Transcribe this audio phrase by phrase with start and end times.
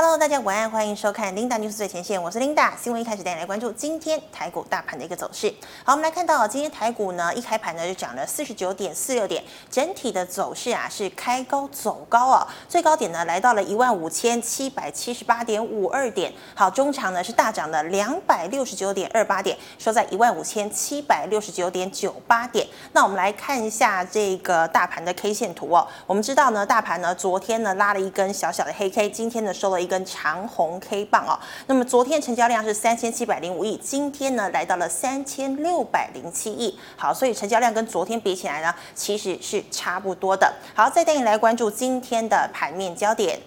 [0.00, 2.70] Hello，大家晚安，欢迎收看 Linda News 最前线，我是 Linda。
[2.80, 5.52] 新闻一开始带你来关注今天台股大盘的一个走势。
[5.82, 16.32] 好，我们来看到今天台股呢一开盘呢就涨了四十九点四六点，整体的走势啊是开高走高哦，最高点呢来到了一万五千七百七十八点五二点。
[16.54, 22.64] 好，中场呢是大涨了两百六十九点二八点，收在一万五千七百六十九点九八点。
[22.92, 25.84] 那我们来看一下这个大盘的 K 线图哦。
[26.06, 31.34] 我们知道呢，大盘呢昨天呢拉了一根小小的黑 K，今天呢收了一跟长虹 K 棒哦，
[31.66, 36.78] 那么昨天成交量是三千七百零五亿，今天呢来到了三千六百零七亿。
[36.96, 40.54] 好，所以成交量跟昨天比起来呢，其实是差不多的。
[40.74, 43.40] 好，再带你来关注今天的盘面焦点。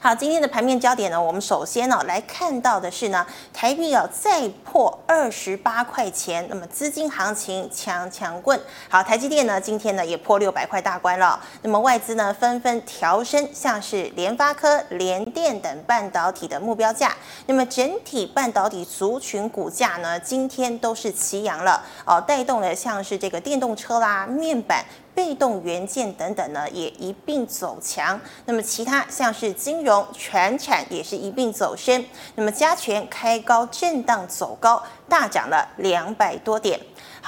[0.00, 8.58] 好，今天的盘面焦点呢，我们首先呢来看到的是呢，台币要再破二十八块钱，那么资金行情强强棍。
[8.88, 17.14] 好，台积电呢今天呢也破六百块大关了，那么外资呢纷纷调升，像是联发科、联电等半导体的目标价。
[17.46, 24.84] 那么整体半导体族群股价呢今天都是齐扬了，哦，带动了像是这个电动车啦、面板。
[25.18, 28.20] 被动元件等等呢，也一并走强。
[28.44, 32.04] 那么其他像是金融、船产也是一并走深。
[32.36, 36.78] 那么加权开高震荡走高，大涨了两百多点。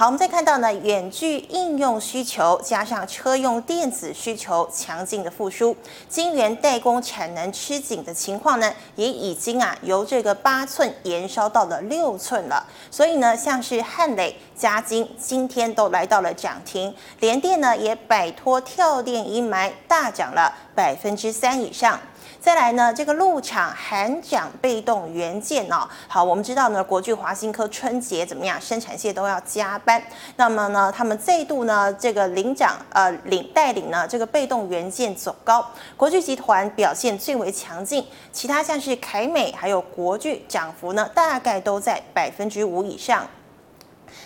[0.01, 5.77] 好，我们再看到呢，远距应用需求加上车用电子需求强劲的复苏，
[6.09, 12.65] 晶圆代工产能吃紧的情况呢，也已经啊由这个八寸延烧到了六寸了。
[12.89, 21.99] 所以呢，像是汉磊、嘉晶今天都来到了涨停，联电呢也摆脱跳电阴霾，大涨了百分之三以上。
[22.41, 30.01] 再来呢，这个陆厂喊涨被动元件哦，好，我们知道呢，国巨、华新科春节怎么样，生产线都要加班。
[30.37, 35.63] 那么呢，他们再度呢，这个领涨呃领带领呢，这个被动元件走高，
[35.95, 43.27] 国巨集团表现最为强劲，其他像是凯美还有国巨涨幅呢，大概都在百分之五以上。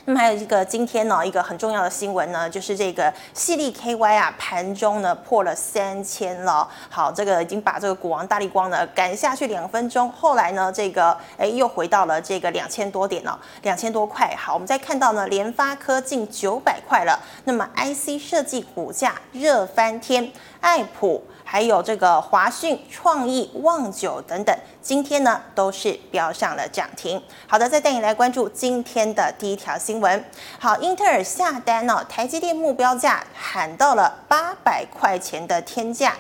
[0.08, 6.70] 那么还有一个今天呢，一个很重要的新闻呢，就是这个矽力 KY 啊，盘中呢破了三千了。
[6.92, 14.32] 好，这个已经把这个股王大立光呢赶下去两分钟，后来呢，这个哎又回到了这个两千多点了，两千多块。
[14.38, 17.20] 好，我们再看到呢，联发科近九百块了。
[17.45, 21.23] 那么 IC 设计股价热翻天，爱普。
[21.55, 27.23] 还有这个华讯、创意、旺久等等，今天呢都是飙上了涨停。
[27.48, 30.21] 好的，再带你来关注今天的第一条新闻。
[30.60, 36.15] 好，英特尔下单哦，台积电目标价喊到了八百块钱的天价。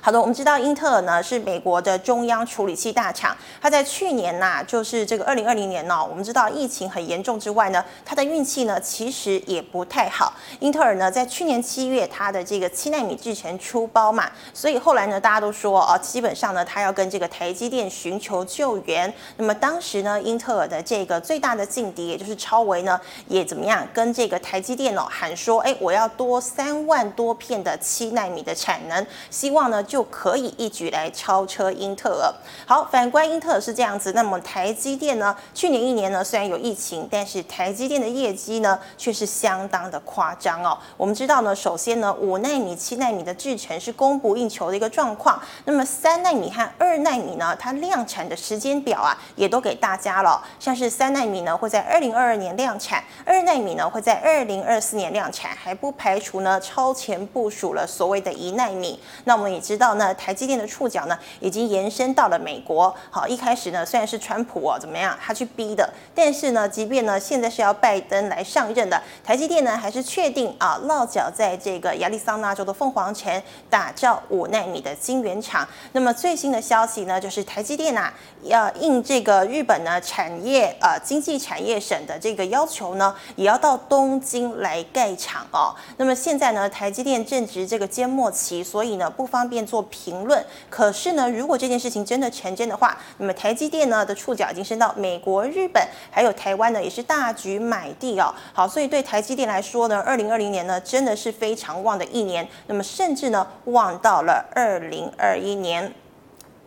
[0.00, 10.32] 好的，我们知道英特尔呢是美国的中央处理器大厂，它在去年呐、就是这个二零二零年呢、我们知道疫情很严重之外呢，它的运气呢其实也不太好。
[10.60, 19.12] 英特尔呢在去年七月，它的这个七纳米制程出包嘛，所以后来呢大家都说哦，基本上呢它要跟这个台积电寻求救援。
[19.36, 29.84] 那么当时呢，英特尔的这个最大的劲敌，也就是超维呢，也怎么样跟这个台积电哦喊说，哎，我要多三万多片的七纳米的产能，希望呢。
[29.88, 32.32] 就可以一举来超车英特尔。
[32.66, 35.34] 好，反观英特尔是这样子，那么台积电呢？
[35.54, 40.76] 去年一年呢，虽然有疫情，但是台积电的业绩呢，却是相当的夸张哦。
[40.98, 45.40] 我们知道呢，首先呢，五纳米、七纳米的制程是供不应求的一个状况。
[45.64, 50.44] 那么三纳米和二纳米呢，它量产的时间表啊，也都给大家了。
[50.60, 59.00] 像是三纳米呢，会在二零二二年量产；二纳米呢，会在二零二四年量产，还不排除呢超前部署了所谓的一纳米。
[59.24, 62.94] 那我们也知到呢，台积电的触角呢，已经延伸到了美国。
[63.10, 73.40] 好，一开始呢，虽然是川普哦，怎么样，他去逼的，但是呢，即便呢，现在是要拜登来上任的，台积电呢，还是确定啊，落脚在这个亚利桑那州的凤凰城，
[73.70, 75.66] 打造五纳米的晶圆厂。
[75.92, 78.12] 那么最新的消息呢，就是台积电啊，
[78.42, 85.74] 要应这个日本呢产业呃经济产业省的这个要求呢，也要到东京来盖厂哦。
[85.96, 89.84] 那么现在呢，台积电正值这个缄默期，所以呢，不方便做。
[89.90, 98.34] 评论，可是呢，如果这件事情真的成真的话，那么台积电呢的触角已经伸到美国、日本，还有台湾呢，也是大举买地哦。
[98.52, 105.92] 好，所以对台积电来说呢，二零二零年呢真的是非常旺的一年，那么甚至呢旺到了二零二一年。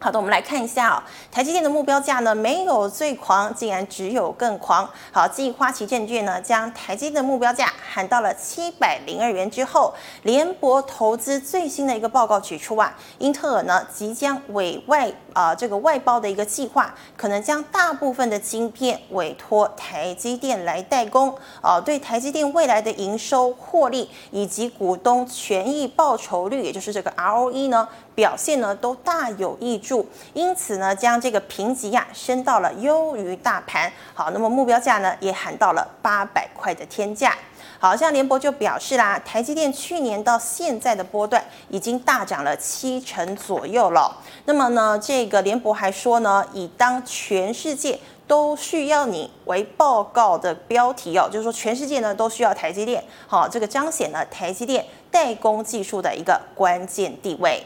[0.03, 4.89] 好的，我们来看一下哦，台积电的目标价呢，没有最狂，竟然只有更狂。
[5.11, 9.93] 好，继花旗证券呢将台积的目标价喊到了七百零二元之后，
[10.23, 21.29] 联博投资最新的一个报告指出啊，英特尔呢即将委外啊、呃、这个外包的一个计划，可能将大部分的晶片委托台积电来代工。
[21.61, 33.91] 啊、呃，对台积电未来的营收获利以及股东权益报酬率，也就是这个 ROE 呢，表现呢都大有挹注，因此呢将这个评级呀升到了优于大盘。
[34.13, 37.35] 好，那么目标价呢也喊到了八百块的天价。
[37.79, 44.15] 好像联博就表示啦，台积电去年到现在的波段已经大涨了七成左右了。
[44.45, 53.03] 那么呢，这个联博还说呢，以当全世界都需要你为报告的标题哦，就是说全世界呢都需要台积电。
[53.25, 57.63] 好，这个彰显了台积电代工技术的一个关键地位。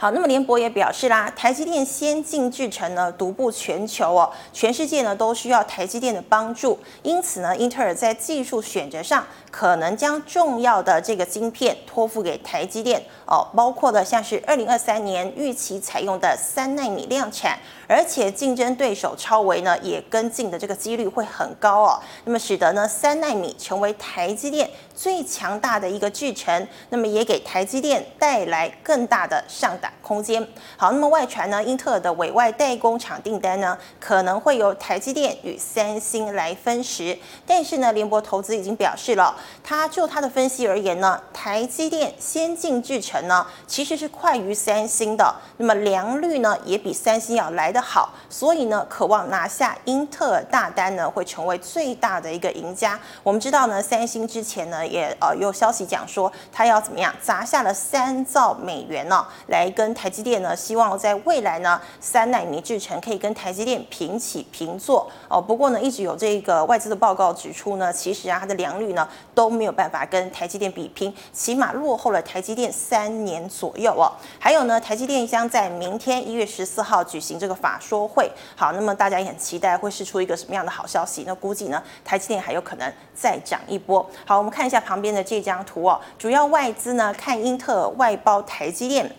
[0.00, 17.58] 好，那么联博也表示啦，台积电先进制程呢独步全球哦，全世界呢都需要台积电的帮助，因此呢，英特尔在技术选择上可能将重要的这个晶片托付给台积电哦，包括的像是二零二三年预期采用的三奈米量产，
[17.88, 30.44] 而且竞争对手超微呢也跟进的这个几率会很高哦，那么使得呢三奈米成为台积电最强大的一个制程，那么也给台积电带来更大的上涨空间。
[30.76, 37.16] 好，那么外传呢，英特尔的委外代工厂订单呢，可能会由台积电与三星来分食。
[37.46, 48.12] 但是呢，联博投资已经表示了，他就他的分析而言呢，台积电先进制程呢，其实是快于三星的，那么良率呢，也比三星要来得好。
[48.28, 52.98] 所以呢，渴望拿下英特尔大单呢，会成为最大的一个赢家。
[53.22, 59.68] 我们知道呢，三星之前呢，也呃有消息讲说，他要怎么样砸下了三兆美元呢、哦，来。
[59.78, 65.40] 跟台积电呢，希望在未来呢，三奈米制程可以跟台积电平起平坐哦。
[65.40, 74.10] 不过呢，一直有这个外资的报告指出呢，其实啊，它的良率呢都没有办法跟台积电比拼，起码落后了台积电三年左右哦。
[74.40, 81.22] 还有呢，台积电将在明天一月十四号举行这个法说会，好，那么大家也很期待会释出一个什么样的好消息？
[81.24, 84.04] 那估计呢，台积电还有可能再涨一波。
[84.24, 89.10] 好，我们看一下旁边的这张图哦，主要外资呢看英特尔外包台积电。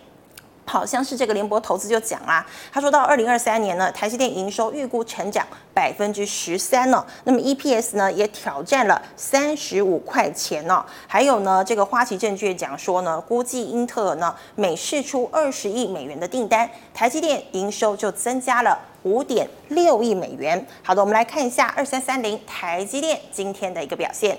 [0.66, 20.64] 好像是这个联博投资就讲啦，他说到二零二三年呢，台积电营收预估成长百分之十三呢，那么 EPS 呢也挑战了三十五块钱呢，还有呢，这个花旗证券讲说呢，估计英特尔呢每释出二十亿美元的订单，台积电营收就增加了五点六亿美元。
[20.84, 24.38] 好的，我们来看一下二三三零台积电今天的一个表现。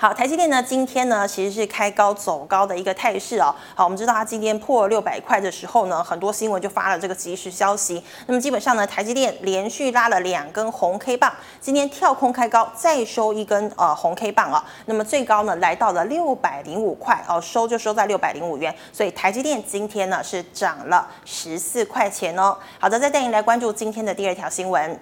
[0.00, 3.54] 好，台积电呢，今天呢其实是开高走高的一个态势哦。
[3.74, 8.02] 好，我们知道它今天破六百块的时候呢，很多新闻就发了这个即时消息。
[8.26, 11.30] 那么基本上呢，台积电连续拉了两根红 K 棒，
[11.60, 14.64] 今天跳空开高，再收一根呃红 K 棒啊。
[14.86, 18.74] 那么最高呢来到了六百零五块哦，收就收在六百零五元。
[18.94, 22.56] 所以台积电今天呢是涨了十四块钱哦。
[22.78, 24.98] 好的，再带您来关注今天的第二条新闻。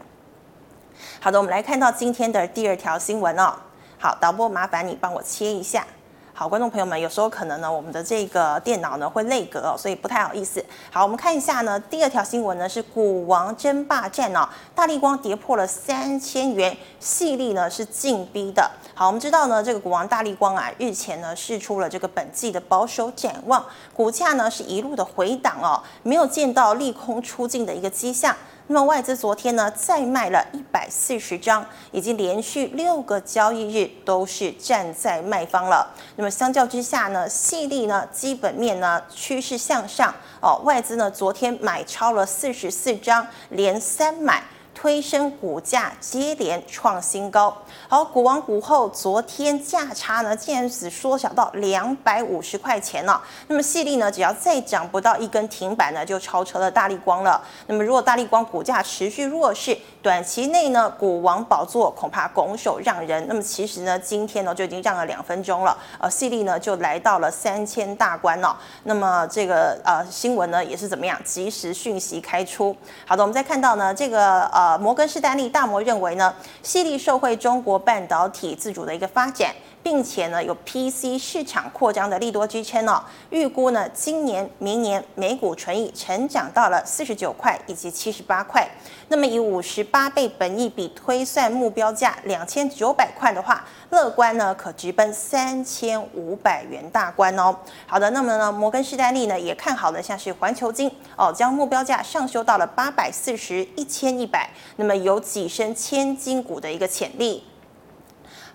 [1.20, 3.54] 好的，我们来看到今天的第二条新闻哦。
[4.00, 5.84] 好，导播麻烦你帮我切一下。
[6.32, 10.64] 好，观众朋友们，有时候可能呢，我们的这个电脑呢会内格哦，所以不太好意思。
[10.92, 18.70] 好，我们看一下呢，第二条新闻呢是股王争霸战哦，大立光跌破了三千元，矽力呢是进逼的。
[18.94, 28.36] 好，我们知道呢，这个股王大立光啊，日前呢试出了这个本季的保守展望，股价呢是一路的回档哦，没有见到利空出尽的一个迹象。
[28.70, 35.90] 那么外资昨天呢再卖了一百四十张，已经连续六个交易日都是站在卖方了。
[36.16, 44.44] 那么相较之下呢，细粒呢基本面呢趋势向上哦，外资呢昨天买超了四十四张，连三买。
[44.80, 47.52] 推升股价接连创新高，
[47.88, 53.20] 好，股王股后昨天价差呢，竟然只缩小到两百五十块钱了。
[53.48, 57.42] 那么矽力呢，只要再涨不到一根停板呢，就超车了大立光了。
[57.66, 63.26] 那么如果大立光股价持续弱势，短期内呢，股王宝座恐怕拱手让人。
[63.26, 68.56] 那么其实呢，今天呢就已经让了两分钟了，呃，矽力呢就来到了三千大关了。
[68.84, 72.76] 那么这个呃新闻呢也是怎么样，即时讯息开出。
[73.04, 74.67] 好的，我们再看到呢这个呃。
[74.76, 88.68] 摩根士丹利大摩认为呢，犀利受惠中国半导体自主的一个发展，并且呢有 PC 市场扩张的利多支撑哦，预估呢今年、明年每股纯益成长到了四十九块以及七十八块。
[89.10, 97.56] 那么以五十八倍本益比推算目标价两千九百块的话，乐观呢可直奔三千五百元大关哦。
[97.86, 107.42] 好的，那么呢摩根士丹利呢也看好了像是环球金哦，将目标价上修到了八百四十一千一百，那么有跻身千金股的一个潜力。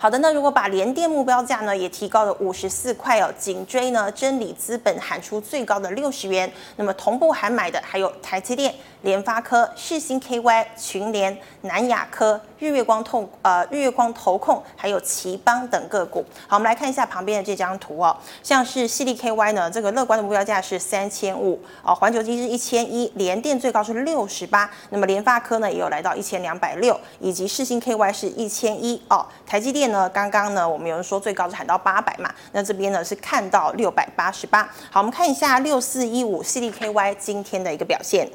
[0.03, 8.75] 好的，那如果把联电目标价呢也提高了五十四块哦，紧追呢真理资本喊出最高的六十元，那么同步喊买的还有台积电。
[9.03, 16.23] 联发科、世芯 KY、群联、南亚科、日月光透呃日月光投控，还有頎邦等个股。
[16.47, 34.67] 好，我们来看一下旁边的这张图哦，像是矽力 KY 呢，这个乐观的目标价是三千五哦，环球晶是一千一，联电最高是六十八，那么联发科呢也有来到一千两百六，以及世芯 KY 是一千一哦，台积电那刚刚呢我们有人说最高是喊到八百嘛，那这边呢是看到六百八十八。
[34.89, 38.27] 好，我们看一下六四一五 CDKY 今天的一个表现。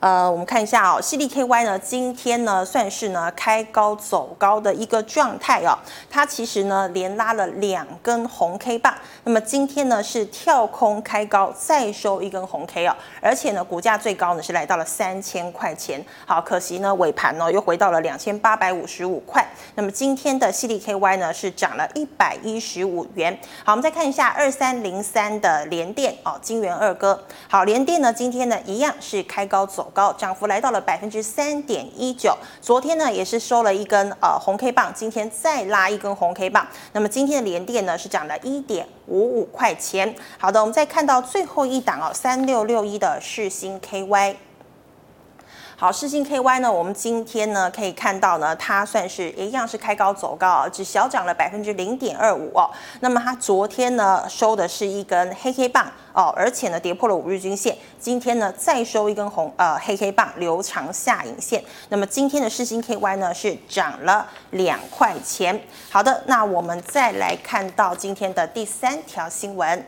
[0.00, 5.76] 呃，我们看一下哦，西利 KY 呢，今天呢算是呢开高走高的一个状态哦。
[6.08, 16.00] 它其实呢连拉了两根红 K 棒，那么今天呢是跳空开高，再收一根红 K 哦，而且呢股价最高呢是来到了三千块钱。
[16.24, 19.44] 好，可惜呢尾盘呢又回到了两千八百五十五块。
[19.74, 23.36] 那么今天的西利 KY 呢是涨了一百一十五元。
[23.64, 27.20] 好，我们再看一下二三零三的联电哦，金圆二哥。
[27.48, 29.87] 好，联电呢今天呢一样是开高走。
[29.90, 40.14] 高涨幅来到了百分之三点一九，昨天呢也是收了一根呃红 K 棒，今天再拉一根红 K 棒，那么今天的连电呢是涨了一点五五块钱。
[40.38, 44.36] 好的，我们再看到最后一档哦，三六六一的世星 KY。
[45.80, 52.68] 好，世芯 KY 呢，我们今天呢可以看到呢，它算是一样是开高走高啊，只小涨了百分之零点二五哦。
[52.98, 61.62] 那么它昨天呢收的是一根黑 K 棒哦，而且呢跌破了五日均线，今天呢再收一根红呃黑 K 棒留长下影线。
[61.90, 65.60] 那么今天的世芯 KY 呢是涨了两块钱。
[65.90, 69.86] 好的，那我们再来看到今天的第三条新闻。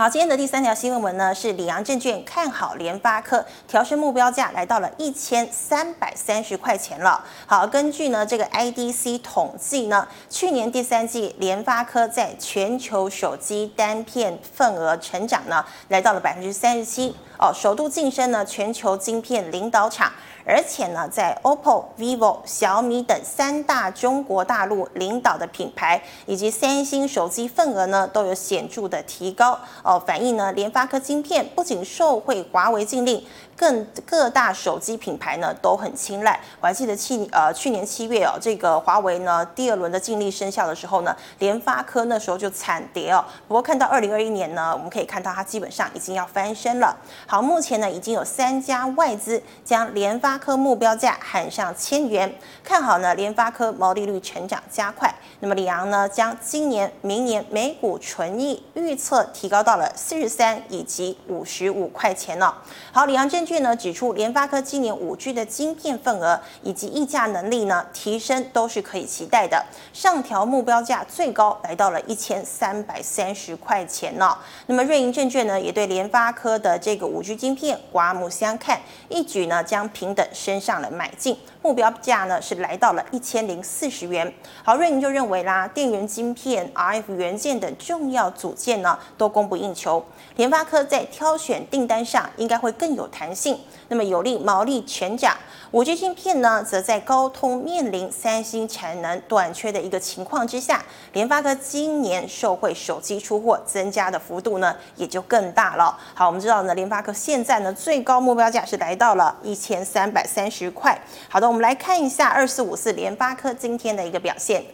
[0.00, 7.22] 好，今天的第三条新闻文呢，是里昂证券看好联发科，调升目标价来到了一千三百三十块钱了。
[7.44, 20.10] 好，根据呢这个 IDC 统计呢，去年第三季联发科在全球手机单片份额成长呢，来到了百分之三十七哦，首度晋升呢全球晶片领导厂。
[20.44, 33.24] 而且呢，在 OPPO、VIVO、小米等三大中国大陆领导的品牌，以及三星手机份额呢，都有显著的提高哦，反映呢，联发科晶片不仅受惠华为禁令。
[33.60, 36.40] 更各大手机品牌呢都很青睐。
[36.62, 43.22] 我还记得去呃去年七月哦，这个华为呢第二轮的禁令生效的时候呢，联发科那时候就惨跌哦。
[43.46, 46.96] 不过看到二零二一年呢，我们可以看到它基本上已经要翻身了。
[47.26, 55.14] 好，目前呢已经有三家外资将联发科目标价喊上千元，看好呢联发科毛利率成长加快。
[55.40, 62.54] 那么里昂呢将今年、明年每股纯益预测提高到了四十三以及五十五块钱呢、
[62.92, 63.60] 好，里昂证券。
[63.60, 74.34] 呢指出，联发科今年五 G 的晶片份额以及议价能力呢提升都是可以期待的，上调目标价最高来到了一千三百三十块钱呢。
[74.66, 84.32] 那么瑞银证券呢也对联发科的这个五 G 晶片刮目相看，一举呢将平等升上了买进，目标价呢是来到了一千零四十元。
[84.64, 90.02] 好，瑞银就认为啦，电源晶片、RF 元件等重要组件呢都供不应求，
[90.36, 93.39] 联发科在挑选订单上应该会更有弹性。
[93.40, 95.34] 性，那么有利毛利全涨。
[95.72, 105.96] 五 G 芯片呢，则在高通面临三星产能短缺的一个情况之下，联发科今年受惠手机出货增加的幅度呢，也就更大了。
[106.12, 111.00] 好，我们知道呢，联发科现在呢，最高目标价是来到了一千三百三十块。
[111.28, 114.64] 好的，我们来看一下二四五四联发科今天的一个表现。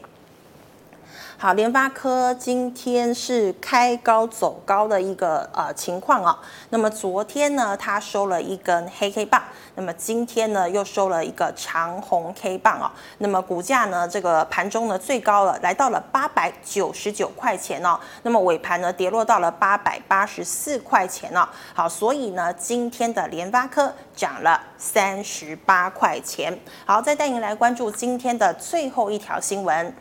[1.39, 6.39] 好，联发科今天是开高走高的一个呃情况啊。
[6.71, 9.43] 那么昨天呢，它收了一根黑 K 棒，
[9.75, 12.91] 那么今天呢又收了一个长红 K 棒啊。
[13.19, 18.01] 那么股价呢，这个盘中呢最高了，来到了八百九十九块钱哦。
[18.23, 21.47] 那么尾盘呢跌落到了八百八十四块钱哦。
[21.75, 26.59] 好，所以呢今天的联发科涨了三十八块钱。
[26.87, 29.95] 好，再带您来关注今天的最后一条新闻。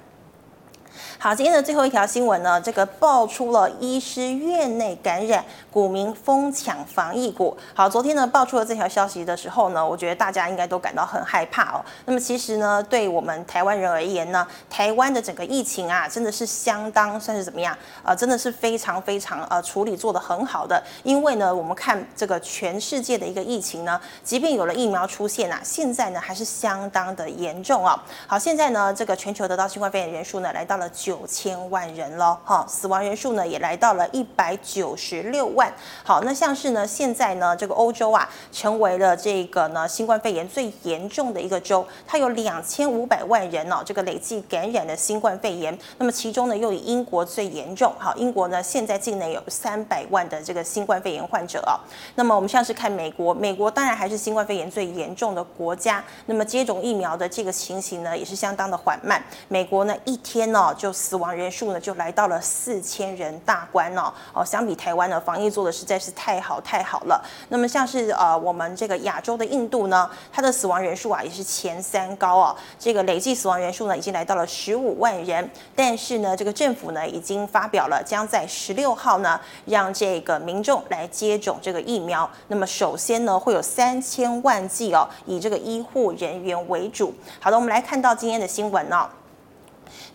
[1.17, 7.55] 好，今天的最后一条新闻呢，这个爆出了医师院内感染，股民疯抢防疫股。
[7.73, 11.83] 好，昨天呢爆出了这条消息的时候呢，我觉得大家应该都感到很害怕哦。
[12.05, 17.77] 那么其实呢，对我们台湾人而言呢，台湾的整个疫情啊，真的是相当算是怎么样？
[18.03, 20.81] 呃，真的是非常非常呃处理做得很好的。
[21.03, 28.03] 因为呢，我们看这个全世界的一个疫情呢，即便有了疫苗出现啊，现在呢还是相当的严重啊。
[28.27, 30.84] 好，现在呢这个全球得到新冠肺炎人数呢来到了。
[30.89, 35.71] 九千万人了，哈，死亡人数呢也来到了一百九十六万。
[36.03, 45.77] 好，那像是呢，现在呢，这个欧洲啊，成为了这个呢新冠肺炎最严重的一个州，它有两千五百万人哦，这个累计感染的新冠肺炎。
[45.97, 47.93] 那么其中呢，又以英国最严重。
[47.97, 51.79] 好，英国呢现在境内有三百万的这个新冠肺炎患者啊。
[52.15, 56.03] 那么我们像是看美国，美国当然还是新冠肺炎最严重的国家。
[56.25, 59.23] 那么接种疫苗的这个情形呢，也是相当的缓慢。
[59.47, 64.13] 美国呢一天呢就死亡人数呢就来到了四千人大关哦。
[64.33, 67.23] 哦，相比台湾呢，防疫做的实在是太好太好了。
[67.49, 72.55] 那么像是呃我们这个亚洲的印度呢，它的死亡人数啊也是前三高哦。
[72.77, 75.49] 这个累计死亡人数呢已经来到了十五万人。
[75.75, 82.29] 但是呢，这个政府呢已经发表了，将在十六号呢让这个民众来接种这个疫苗。
[82.47, 87.13] 那么首先呢会有三千万剂哦，以这个医护人员为主。
[87.39, 89.07] 好的，我们来看到今天的新闻哦。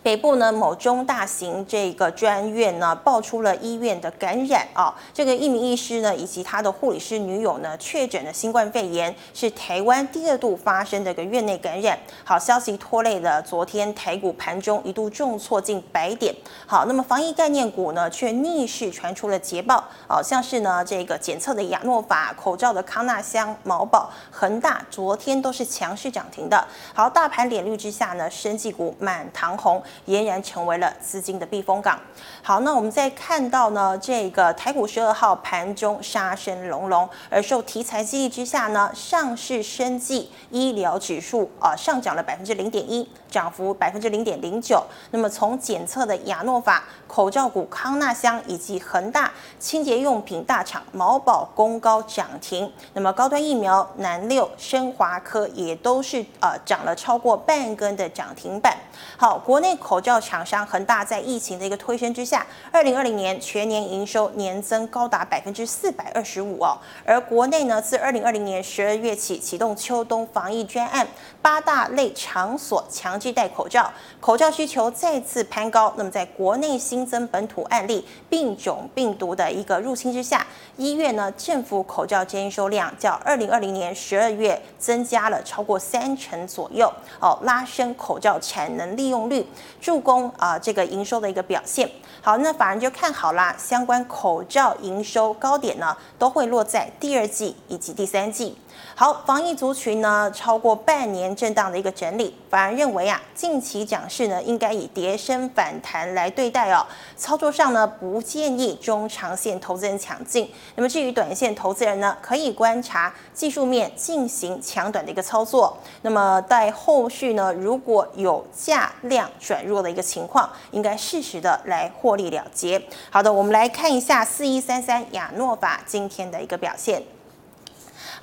[0.03, 11.95] 北部呢，某中大型这个专院呢，爆出了医院的感染啊，这个一名医师呢，以及他的护理师女友呢，确诊了新冠肺炎，是台湾第二度发生的一个院内感染。
[12.23, 16.33] 好，消息拖累了昨天台股盘中一度重挫近百点。
[16.65, 26.65] 好，那么防疫概念股呢，却逆势传出了捷报，好像是呢这个检测的亚诺法、口罩的康纳香、毛宝、恒大，昨天都是强势涨停的。
[26.91, 29.79] 好，大盘脸绿之下呢，生技股满堂红。
[30.07, 31.99] 俨然成为了资金的避风港。
[32.41, 44.83] 好，那我们再看到呢，这个台股十二号盘中杀声隆隆，而受题材激励之下呢，上市生技医疗指数啊上涨了百分之零点一，涨幅百分之零点零九。
[45.09, 52.71] 那么从检测的亚诺法、口罩股康纳香以及恒大清洁用品大厂毛宝攻高涨停。
[52.93, 58.77] 那么高端疫苗南六、升华科也都是呃涨了超过半根的涨停板。
[59.17, 66.77] 好，国内口罩厂商恒大在疫情的一个推升之下，二零二零年全年营收年增高达百分之四百二十五哦。
[67.05, 71.07] 而国内呢，自二零二零年十二月起启动秋冬防疫专案，
[71.41, 75.93] 八大类场所强制戴口罩，口罩需求再次攀高。
[75.95, 89.45] 那么在国内新增本土案例病种病毒的一个入侵之下，一月呢，政府口罩接收量较二零二零年十二月增加了超过三成左右哦，拉升口罩产能利用率。
[89.79, 91.87] 助攻啊，这个营收的一个表现。
[92.21, 98.57] 好，那法人就看好啦，相关口罩营收高点呢，都会落在第二季以及第三季。
[98.95, 106.85] 好，防疫族群呢，超过半年震荡的一个整理，反而认为啊，近期涨势呢，应该以跌升反弹来对待哦。
[107.17, 110.51] 操作上呢，不建议中长线投资人抢进。
[110.75, 115.75] 那么至于短线投资人呢，可以观察技术面进行抢短的一个操作。
[116.03, 122.79] 那么待后续呢，如果有价量转弱的一个情况，应该适时的来获利了结。
[123.09, 127.01] 好的，我们来看一下四一三三亚诺法今天的一个表现。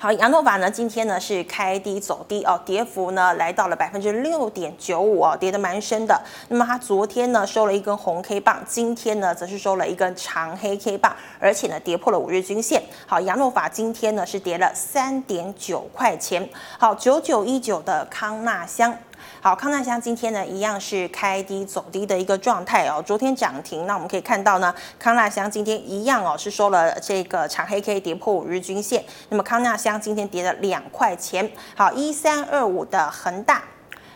[0.01, 6.17] 好，亚诺法呢，今天呢是开低走低哦，跌幅呢来到了百分之六点九五哦，跌得蛮深的。
[6.47, 12.81] 那么它昨天呢收了一根红 K 棒，今天呢则是收了一根长黑 K 棒，而且呢跌破了五日均线。
[13.05, 16.47] 好，亚诺法今天呢是跌了三点九块钱。
[16.77, 18.97] 好，九九一九的康纳香。
[19.41, 23.01] 好，康那香今天呢一样是开低走低的一个状态哦。
[23.01, 29.01] 昨天涨停，那我们可以看到呢，康那香今天一样哦，是收了这个长黑 K 跌破五日均线。
[29.29, 31.49] 那么康那香今天跌了两块钱。
[31.73, 33.63] 好，一三二五的恒大，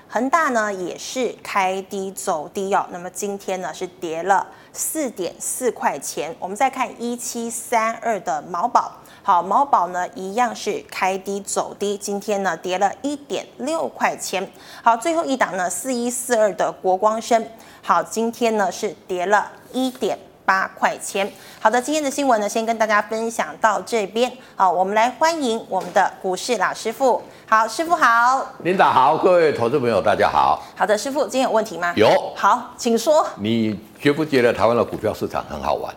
[0.10, 2.86] 恒大呢也是开低走低哦。
[2.92, 6.36] 那么今天呢是跌了四点四块钱。
[6.38, 8.92] 我们再看一七三二的毛宝。
[9.26, 14.46] 好，毛宝呢一样是开低走低，今天呢跌了一点六块钱。
[14.84, 17.48] 好，最后一档呢四一四二的国光生，
[17.82, 21.32] 好，今天呢是跌了一点八块钱。
[21.62, 24.30] 好的，今天的新闻呢先跟大家分享到这边。
[24.58, 27.22] 好，我们来欢迎我们的股市老师傅。
[27.48, 28.46] 好，师傅好。
[28.64, 30.62] 领导好，各位投资朋友大家好。
[30.76, 31.94] 好的，师傅，今天有问题吗？
[31.96, 32.10] 有。
[32.36, 33.26] 好，请说。
[33.38, 35.96] 你觉不觉得台湾的股票市场很好玩？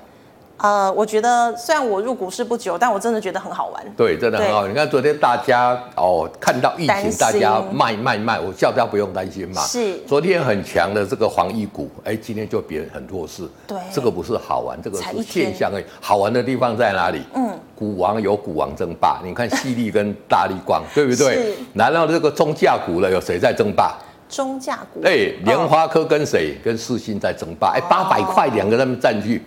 [0.58, 3.84] 呃，我觉得虽然我入股市不久，但我真的觉得很好玩。
[3.94, 4.70] 对，真的很好玩。
[4.70, 9.60] 你看昨天大家哦，看到疫情，大家卖卖卖，我叫大家不用担心嘛。
[9.62, 9.98] 是。
[10.06, 13.46] 昨天很强的这个防疫股，哎，今天就别人很弱势。
[13.66, 13.76] 对。
[13.92, 15.84] 这个不是好玩，这个是现象而已。
[16.00, 17.22] 好玩的地方在哪里？
[17.34, 17.50] 嗯。
[17.74, 21.34] 股王有股王争霸，你看矽力跟大力光， 对不对？
[21.34, 21.54] 是。
[21.74, 23.94] 然后这个中价股了，有谁在争霸？
[24.26, 25.00] 中价股。
[25.04, 26.56] 哎，莲花科跟谁？
[26.64, 27.74] 跟世芯在争霸。
[27.76, 29.42] 哎，八百块两个他们占据。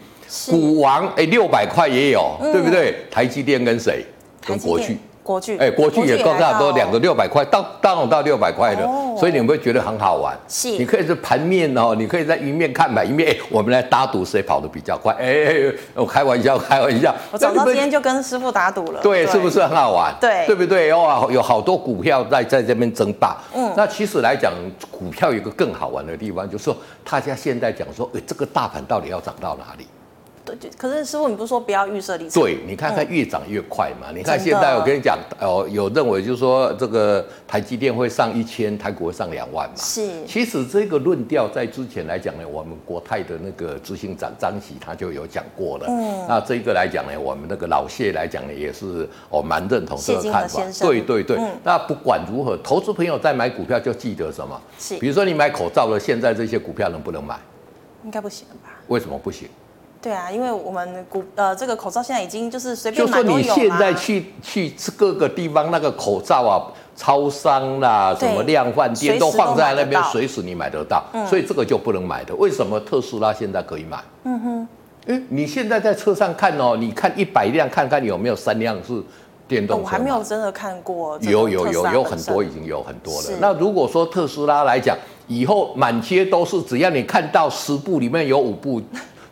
[0.50, 2.96] 股王哎，六百块也有，嗯、对不对？
[3.10, 4.06] 台积电跟谁？
[4.46, 8.84] 跟国巨，国巨，哎，国巨也高差不多两个六百块，到到到六百块的，
[9.18, 10.36] 所以你们会觉得很好玩。
[10.48, 15.14] 是，你可以是盘面哦，你可以在一面看买一面，哎，我们来打赌谁跑得比较快？
[15.20, 17.14] 哎，我开玩笑，开玩笑。
[17.32, 19.02] 我早到今天就跟师傅打赌了。
[19.02, 20.16] 对，是不是很好玩？
[20.20, 20.92] 对，对不对？
[20.94, 23.38] 哇，有好多股票在在这边争霸。
[23.54, 24.52] 嗯，那其实来讲，
[24.90, 26.76] 股票有一个更好玩的地方，就是说
[27.08, 29.86] 大家现在讲说，哎，这个大盘到底要涨到哪里？
[30.78, 32.42] 可是师傅，你不是说不要预设立场？
[32.42, 34.08] 对，你看看越涨越快嘛。
[34.12, 39.76] 嗯、你看现在我跟你讲，哦，有认为就是说这个台积电会上一千，台股会上两万嘛。
[39.78, 40.26] 是。
[40.26, 45.86] 其实这个论调在之前来讲呢，我们国泰的那个执行长张喜他就有讲过了。
[45.90, 46.26] 嗯。
[46.28, 50.62] 那这个来讲呢，我们那个老谢来讲呢，也是哦蛮认同这个看法。
[50.80, 51.38] 对对对。
[51.38, 54.60] 嗯、那不管如何，投资朋友在买股票就记得什么？
[54.78, 54.98] 是。
[54.98, 57.38] 比如说你买口罩了，现在这些股票能不能买？
[58.06, 58.70] 应该不行吧？
[58.88, 59.48] 为什么不行？
[60.02, 63.18] 对啊，因为我们股呃这个口罩现在已经就是随便买。
[63.22, 66.56] 就说你现在去去各个地方那个口罩啊，
[66.96, 72.34] 超商啦，什么量贩店都放在那边，随时你买得到，嗯、所以这个就不能买的。
[72.36, 74.02] 为什么特斯拉现在可以买？
[74.24, 74.68] 嗯哼，
[75.08, 79.04] 哎，你现在在车上看哦，你看一百辆，看看有没有三辆是
[79.50, 79.82] 电动车。
[79.82, 81.20] 哦，我还没有真的看过。
[81.24, 83.30] 有有有有很多，已经有很多了。
[83.42, 88.82] 那如果说特斯拉来讲，以后满街都是，只要你看到十部里面有五部。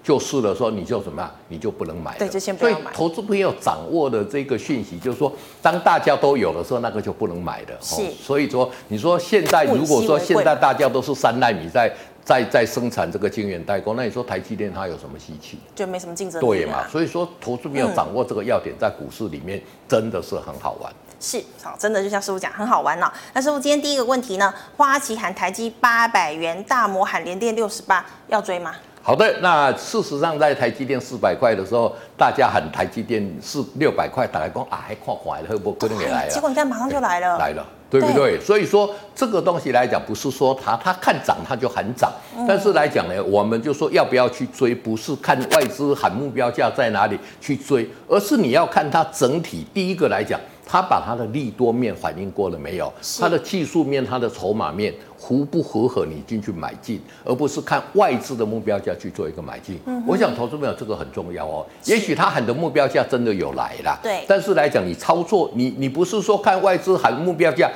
[0.08, 2.18] 就是了，说你就什么样，你就不能买。
[2.18, 2.86] 对，就先不要买。
[2.86, 5.30] 所以投资朋友掌握的这个讯息，就是说，
[5.62, 7.78] 当大家都有的时候，那个就不能买的。
[7.82, 8.10] 是。
[8.12, 11.94] 所以说，你说现在如果说现在大家都是三奈米在
[12.24, 15.60] 在在生产这个晶圆代工，那你说台积电它有什么稀奇？
[15.76, 16.46] 就没什么竞争力。
[16.46, 16.88] 对嘛？
[16.88, 20.90] 所以说，投资朋友掌握这个要点，在股市里面真的是很好玩。
[21.20, 23.12] 是，好，真的就像师傅讲，很好玩呢。
[23.34, 28.74] 那师傅今天第一个问题呢，花旗喊台积八百元，大摩喊联电六十八，要追吗？
[29.02, 36.30] 好的，那事实上在台积电四百块的时候，大家喊台积电是六百块，打来讲啊，还看坏了，会不会可能也来了？
[36.30, 38.38] 结果你看马上就来了，来了，对不对？
[38.38, 49.66] 对，所以说这个东西来讲，不是说它它看涨它就喊涨，嗯、但是来讲呢，我们就说要不要去追，不是看外资喊目标价在哪里去追，而是你要看它整体。
[49.74, 52.92] 第一个来讲，它把他的利多面反映过了没有？
[53.02, 54.94] 是它的技术面，他的筹码面。
[55.20, 59.80] 符不符合你进去买进，而不是看外资的目标价去做一个买进。
[59.88, 61.66] 嗯，我想投资朋友这个很重要哦。
[61.86, 64.24] 也许他喊的目标价真的有来了，对。
[64.28, 67.68] 但是来讲，你操作，你你不是说看外资喊目标价，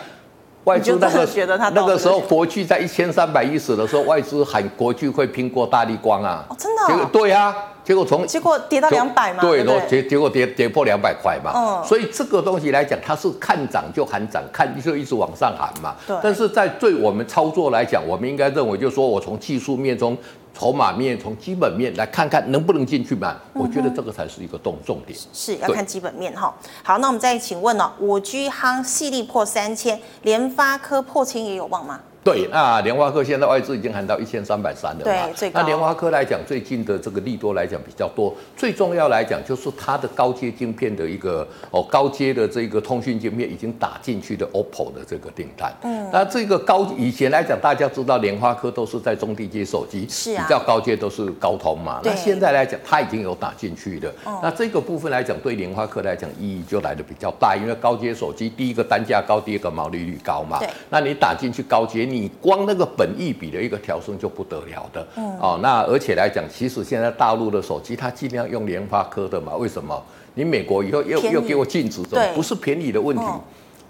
[0.66, 1.28] 外资那个
[1.74, 6.46] 那个时候国巨在一千三百一十的时候，外资喊国巨会拼过大力光啊？
[6.48, 7.10] 哦，真的、哦？
[7.12, 7.56] 对啊。
[7.84, 16.16] 结果从结果跌到两百嘛，对，结结果跌跌破两百块嘛，嗯，所以这个东西来讲，它是看涨就喊涨，看就一直往上喊嘛，对。
[16.22, 20.16] 但是在对我们操作来讲，我们应该认为就是说我从技术面、从
[20.54, 26.54] 筹码面、从基本面来看看能不能进去买，我觉得这个才是一个重重点，是要看基本面哈。
[26.84, 32.00] 好，那我们再请问哦，五 G 夯矽力破三千，联发科破千也有望吗？
[32.24, 35.34] 对，那联发科现在外资已经喊到一千三百三了嘛？
[35.36, 38.32] 对，那联发科来讲，最近的这个利多来讲比较多。
[38.56, 45.74] 最重要来讲，就是它的高阶晶片的一个哦，高阶的这个通讯晶片已经打进去的 OPPO 的这个订单。
[45.82, 46.08] 嗯。
[46.14, 52.02] 那这个高以前来讲，大家知道联发科都是在中低阶手机，是啊，比较高阶都是高通嘛。
[52.04, 52.12] 对。
[52.12, 54.14] 那现在来讲，它已经有打进去的。
[54.26, 54.40] 哦。
[54.44, 60.60] 那这个部分来讲，对联发科来讲意义就来的比较大，因为高阶手机第一个单价高，第二个毛利率高嘛。
[60.60, 60.70] 对。
[60.92, 62.88] 那你打进去高阶，你光那个。
[62.98, 70.00] 本益比的一个调升就不得了的，嗯，哦，那而且来讲，其实现在大陆的手机它尽量用联发科的嘛，为什么？
[70.36, 73.42] 你美国以后又又给我禁止，这不是便宜的问题，哦、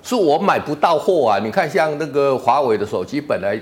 [0.03, 1.39] 是我买不到货啊！
[1.43, 3.59] 你看像那个华为的手机本来。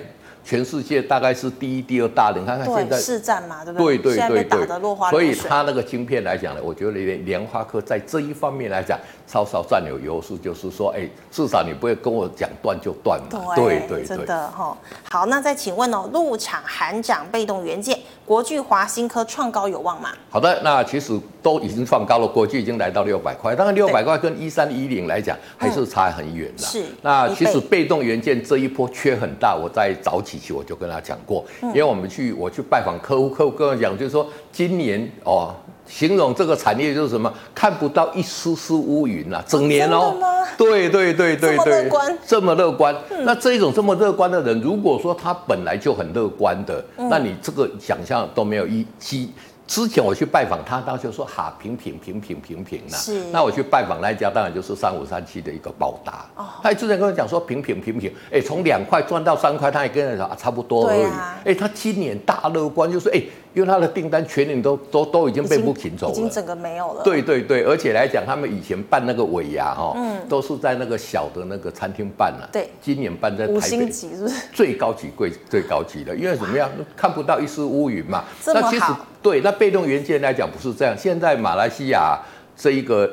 [0.49, 3.99] 全世界大概是第一、第二大的，你看看现在市占嘛，对不对？
[3.99, 13.55] 对对对对，所以它那个晶片来讲呢，我觉得联联发科在这一方面来讲，稍稍占有优势，就是说，哎，至少你不会跟我讲断就断嘛。
[13.55, 14.75] 对对对，真的哈。
[15.11, 20.09] 好，那再请问哦，入场含涨被动元件，国巨、华新科创高有望吗？
[20.31, 26.63] 好的，那其实都已经创高了，国巨已经来到六百块，当然六百块跟一三一零来讲还是差很远的。
[26.63, 26.83] 是。
[27.03, 30.38] 那其实被动元件这一波缺很大，我在早起。
[30.53, 35.53] 我就跟他讲过，因为我们去我去拜访客户，客户跟我讲，就是说今年哦，
[35.87, 40.15] 形容这个产业就是什么，看不到一丝丝乌云啊，整年哦，
[40.57, 42.95] 对对对对对，这么乐观，这么乐观。
[43.23, 49.31] 那这种这么乐观的人，如果说他本来就很乐观的，那你这个想象都没有一机。
[49.69, 52.97] 之前我去拜访他，他就说哈平平平平平平呐。
[52.97, 53.23] 是。
[53.25, 56.25] 那我去拜访那一家，当然就是三五三七的一个宝达。
[56.35, 56.47] 哦。
[56.63, 61.03] 他之前跟我讲说平平平平，哎，从两块赚到三块，他也跟人说啊差不多而已。
[61.03, 63.21] 哎、啊，他今年大乐观，就是哎
[63.53, 67.03] 因为他的订单全年都都都已经被不停走了，已经整个没有了。
[67.03, 72.47] 对对对，而且来讲，他们以前办那个尾牙哈，嗯，都是在那个小的那个餐厅办了。
[72.51, 74.35] 对，今年办在台北，五星级是不是？
[74.53, 78.23] 最高级贵最高级的，因为怎么样，看不到一丝乌云嘛。
[78.45, 78.85] 那其实
[79.21, 80.95] 对，那被动元件来讲不是这样。
[80.97, 82.19] 现在马来西亚
[82.55, 83.11] 这一个。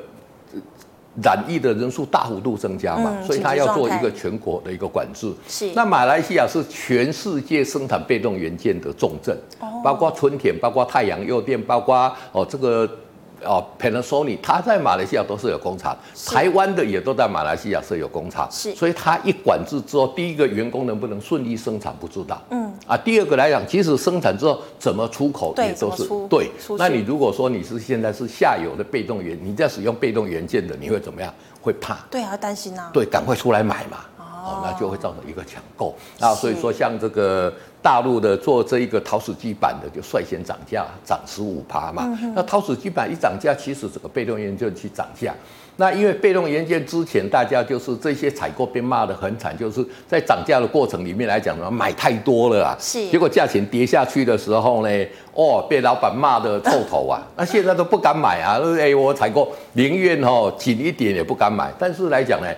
[1.22, 5.32] 染疫的人数大幅度增加嘛，嗯、所以他要做一个全国的一个管制。
[5.48, 5.70] 是。
[5.74, 12.88] 那马来西亚是全世界生产被动元件的重镇，哦、包括春田，包括太阳诱电，包括哦这个。
[13.46, 31.32] 哦，Panasonic，它在马来西亚都是有工厂，台湾的也都在马来西亚设有工厂，是，所以它一管制之后，第一个员工能不能顺利生产不知道，嗯，啊，第二个来讲，即使生产之后怎么出口也都是对，那你如果说你是现在是下游的被动元，你在使用被动元件的，你会怎么样？
[31.62, 31.96] 会怕？
[32.10, 33.98] 对啊，担心啊，对，赶快出来买嘛。
[34.46, 37.52] 哦，那就会造成一个抢购，那所以说像这个
[37.86, 42.02] 大陆的做这一个陶瓷基板的就率先涨价，涨十五趴嘛。
[42.20, 45.32] 嗯、那陶瓷基板一涨价，其实整个被动元件去涨价。
[45.76, 53.08] 那因为被动元件之前大家就是这些采购被骂得很惨，就是在涨价的过程里面来讲呢，买太多了啊，是。
[53.08, 57.22] 结果价钱跌下去的时候呢，哦，被老板骂得臭头啊。
[57.36, 61.72] 那现在都不敢买啊，哎，我采购宁愿哦紧一点也不敢买。
[61.78, 62.48] 但是来讲呢。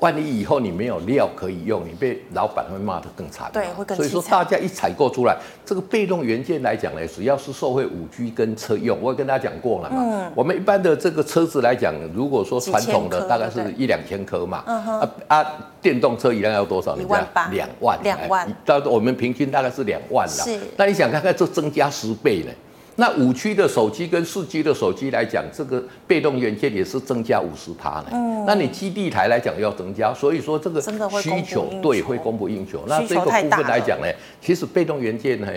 [0.00, 3.48] 万一以后你没有料可以用，你被老板会骂得更惨。
[3.52, 3.96] 对，会更。
[3.96, 9.96] 所以说大家一采购出来，这个被动元件来讲呢，只要是受惠五 G 跟车用，我也跟大家讲过了嘛。
[9.98, 10.32] 嗯。
[10.34, 14.64] 我们一般的这个车子来讲，如果说传统的大概是一两千颗嘛。
[14.66, 15.00] 嗯哼。
[15.00, 15.46] 啊啊，
[15.80, 16.96] 电动车一辆要多少？
[16.96, 17.46] 一万八。
[17.48, 17.98] 两万。
[18.02, 18.46] 两万。
[18.64, 20.32] 到我们平均大概是两万了。
[20.32, 20.58] 是。
[20.76, 22.50] 那你想看看，这增加十倍呢？
[22.96, 28.06] 那五 G 的手机跟四 G 的手机来讲，这个被动元件也是增加五十趴呢。
[28.12, 30.80] 嗯，那你基地台来讲要增加，所以说这个
[31.20, 32.84] 需求对会供不应求。
[32.86, 34.06] 那这个部分来讲呢，
[34.40, 35.48] 其实被动元件呢。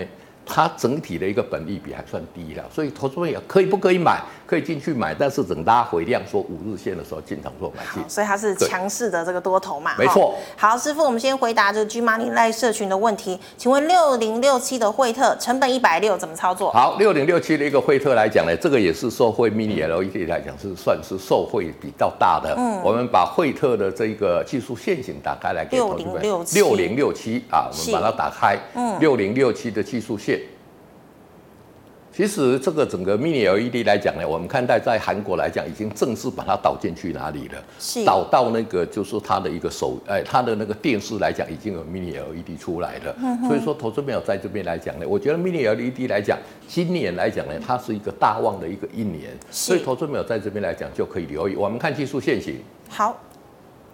[0.48, 4.20] 它整体的一个本利比还算低了，所以投资人也可以不可以买？
[4.46, 8.02] 可以进去买，但是等拉回量说五日线的时候进场做买进。
[8.08, 9.92] 所以它是强势的这个多头嘛？
[9.98, 10.34] 没错。
[10.56, 16.70] 好，师傅，我们先回答这个 G Money 赖社群的问题，请问六零六七的惠特成本一百六怎么操作？
[16.72, 22.54] 好，六零六七的一个惠特来讲呢，这个也是受惠 Mini LED 来讲是算是受惠比较大的。
[22.56, 26.22] 嗯，我们把惠特的这个技术线型打开来给投资人。
[26.54, 28.58] 六零六七啊，我们把它打开。
[28.74, 30.37] 嗯，六零六七的技术线。
[32.18, 37.64] 其实这个整个 Mini LED 来讲呢，我们看待在韩国来讲，已经正式把它导进去哪里了？
[37.78, 43.14] 是导到那个就是它的一个手，哎，它的那个电视来讲，已经有 Mini LED 出来了。
[43.22, 51.54] 嗯、所以说，投资没有在这边来讲呢，我觉得 Mini LED 来讲，今年来讲呢，它是一个大旺的一个一年，所以投资没有在这边来讲就可以留意。
[51.54, 52.56] 我们看技术线型。
[52.88, 53.16] 好。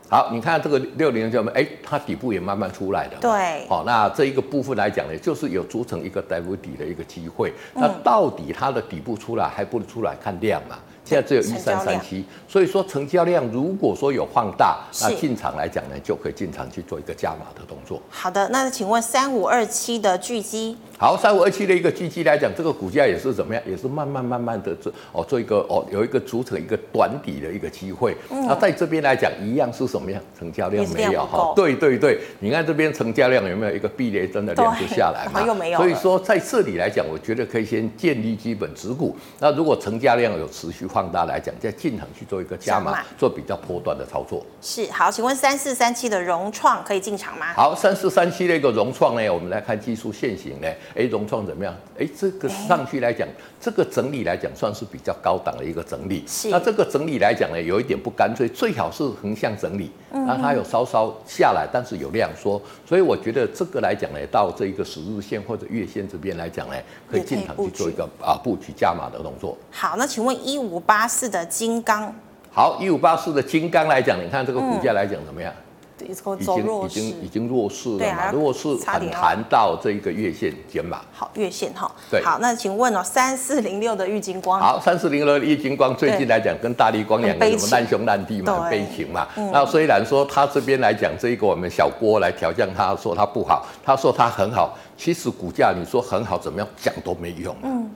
[0.08, 3.16] 好，你看这个六零九，哎，它底部也慢慢出来的。
[3.20, 7.52] 对，好，那这一个部分来讲呢，就是有组成一个 W 底的一个机会。
[7.74, 10.14] 嗯、那到底它的底部出来还不出来？
[10.22, 10.78] 看量嘛。
[11.04, 18.00] 现在只有一三三七，所以说成交量如果说有放大，那进场来讲呢，就可以进场去做一个加码的动作。
[18.08, 20.74] 好的，那请问三五二七的巨基？
[20.96, 23.62] 好，三五二七的一个巨基来讲，这个股价也是怎么样？
[23.68, 28.16] 也是慢慢慢慢的做哦，做一个哦，有一个组成一个短底的一个机会。
[28.30, 30.18] 嗯、那在这边来讲，一样是什么样？
[30.38, 31.52] 成交量没有哈？
[31.54, 35.42] 对对对，你看这边成交量有没有一个避雷针的量就下来嘛？
[35.46, 35.78] 又没有。
[35.78, 39.14] 所以说在这里来讲，我觉得可以先建立基本持股。
[39.38, 40.88] 那如果成交量有持续。
[40.94, 44.46] 放大来讲，再进场去做一个加码，做比较波段的操作。
[44.62, 47.52] 是好，请问三四三七的融创可以进场吗？
[47.57, 51.74] 好，三四三七的一个融创呢，我们来看技术线型呢，哎，融创怎么样？
[51.98, 53.26] 哎，这个上去来讲，
[53.61, 56.22] 这个整理来讲算是比较高档的一个整理。
[56.28, 59.90] 是，那这个整理来讲呢，有一点不干脆，最好是横向整理。
[60.26, 66.76] 那它有稍稍下来，但是有量缩，所以我觉得这个来讲呢，到这一个十日线或者月线这边来讲呢，
[67.11, 69.59] 可以进场去做一个啊布局加码的动作。
[69.72, 72.12] 好，那请问一五八四的金刚，
[72.53, 75.53] 好，一五八四的金刚来讲，你看这个股价来讲怎么样？
[75.97, 81.01] 已经已经已经弱势了嘛，弱势很谈到这一个月线减码。
[81.12, 81.90] 好，月线哈。
[82.11, 82.23] 对。
[82.23, 84.61] 好，那请问哦，三四零六的玉金光。
[84.61, 89.27] 好，三四零六的玉金光最近来讲跟大力光两个什么难兄难弟嘛，很悲情嘛。
[89.53, 94.77] 那虽然说他这边来讲这一个我们小郭来调降，他说他不好，他说他很好。
[94.99, 97.57] 其实股价你说很好怎么样讲都没用。
[97.62, 97.88] 嗯。